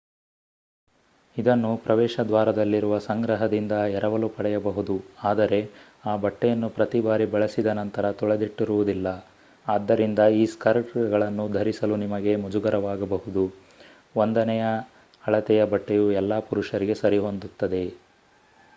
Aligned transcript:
ಇದನ್ನು 1.37 1.77
ಪ್ರವೇಶದ್ವಾರದಲ್ಲಿರುವ 1.77 2.99
ಸಂಗ್ರಹದಿಂದ 2.99 3.71
ಎರವಲು 3.71 4.29
ಪಡೆಯಬಹುದು 4.29 4.95
ಆದರೆ 5.23 5.59
ಆ 6.05 6.15
ಬಟ್ಟೆಯನ್ನು 6.15 6.69
ಪ್ರತಿ 6.69 7.01
ಬಾರಿ 7.01 7.25
ಬಳಸಿದ 7.25 7.65
ನಂತರ 7.65 8.11
ತೊಳೆದಿಟ್ಟಿರುವುದಿಲ್ಲ 8.11 9.07
ಆದ್ದರಿಂದ 9.67 10.19
ಈ 10.19 10.45
ಸ್ಕರ್ಟ್‌ಗಳನ್ನು 10.45 11.49
ಧರಿಸಲು 11.49 11.95
ನಿಮಗೆ 11.95 12.35
ಮುಜುಗರವಾಗಬಹುದು. 12.35 13.53
ಒಂದನೆಯ 14.15 14.65
ಅಳತೆಯ 15.27 15.65
ಬಟ್ಟೆಯು 15.65 16.11
ಎಲ್ಲಾ 16.11 16.39
ಪುರುಷರಿಗೆ 16.39 16.93
ಸರಿಹೊಂದುತ್ತದೆ! 16.93 17.83